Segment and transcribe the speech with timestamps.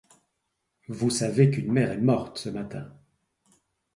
[0.87, 2.87] Vous savez qu'une mère est morte ce matin.